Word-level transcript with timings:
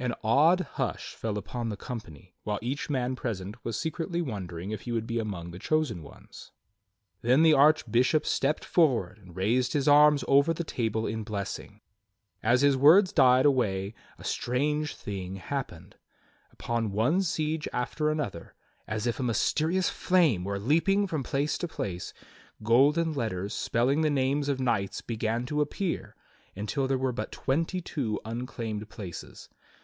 An 0.00 0.14
awed 0.22 0.60
hush 0.74 1.16
fell 1.16 1.36
upon 1.36 1.70
the 1.70 1.76
company, 1.76 2.32
while 2.44 2.60
each 2.62 2.88
man 2.88 3.16
present 3.16 3.56
was 3.64 3.76
secretly 3.76 4.22
wondering 4.22 4.70
if 4.70 4.82
he 4.82 4.92
would 4.92 5.08
be 5.08 5.18
among 5.18 5.50
the 5.50 5.58
chosen 5.58 6.04
ones. 6.04 6.52
Then 7.20 7.42
the 7.42 7.54
Archbishop 7.54 8.24
stepped 8.24 8.64
forward 8.64 9.18
and 9.18 9.34
raised 9.34 9.72
his 9.72 9.88
arms 9.88 10.22
over 10.28 10.54
the 10.54 10.62
table 10.62 11.04
in 11.04 11.24
blessing. 11.24 11.80
As 12.44 12.62
his 12.62 12.76
words 12.76 13.12
died 13.12 13.44
away 13.44 13.92
a 14.18 14.22
strange 14.22 14.94
thing 14.94 15.34
happened: 15.34 15.96
Upon 16.52 16.92
one 16.92 17.20
siege 17.20 17.66
after 17.72 18.08
another, 18.08 18.54
as 18.86 19.04
if 19.04 19.18
a 19.18 19.24
mysterious 19.24 19.88
flame 19.90 20.44
were 20.44 20.60
leaping 20.60 21.08
from 21.08 21.24
place 21.24 21.58
to 21.58 21.66
place, 21.66 22.14
golden 22.62 23.14
letters 23.14 23.52
spelling 23.52 24.02
the 24.02 24.10
names 24.10 24.48
of 24.48 24.60
knights 24.60 25.00
began 25.00 25.44
to 25.46 25.60
appear 25.60 26.14
until 26.54 26.86
there 26.86 26.96
were 26.98 27.10
but 27.10 27.32
twenty 27.32 27.80
two 27.80 28.20
unclaimed 28.24 28.86
jjlaces. 28.88 29.48